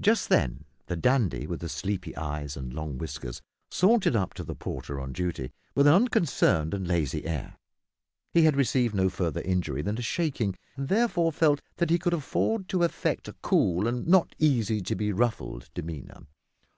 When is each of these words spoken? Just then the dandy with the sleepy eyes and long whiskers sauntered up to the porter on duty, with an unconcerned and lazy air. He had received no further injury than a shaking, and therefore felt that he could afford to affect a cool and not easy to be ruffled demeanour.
Just 0.00 0.30
then 0.30 0.64
the 0.86 0.96
dandy 0.96 1.46
with 1.46 1.60
the 1.60 1.68
sleepy 1.68 2.16
eyes 2.16 2.56
and 2.56 2.72
long 2.72 2.96
whiskers 2.96 3.42
sauntered 3.70 4.16
up 4.16 4.32
to 4.32 4.42
the 4.42 4.54
porter 4.54 4.98
on 4.98 5.12
duty, 5.12 5.52
with 5.74 5.86
an 5.86 5.92
unconcerned 5.92 6.72
and 6.72 6.88
lazy 6.88 7.26
air. 7.26 7.58
He 8.32 8.44
had 8.44 8.56
received 8.56 8.94
no 8.94 9.10
further 9.10 9.42
injury 9.42 9.82
than 9.82 9.98
a 9.98 10.00
shaking, 10.00 10.56
and 10.76 10.88
therefore 10.88 11.30
felt 11.30 11.60
that 11.76 11.90
he 11.90 11.98
could 11.98 12.14
afford 12.14 12.70
to 12.70 12.84
affect 12.84 13.28
a 13.28 13.34
cool 13.42 13.86
and 13.86 14.06
not 14.08 14.34
easy 14.38 14.80
to 14.80 14.94
be 14.96 15.12
ruffled 15.12 15.68
demeanour. 15.74 16.26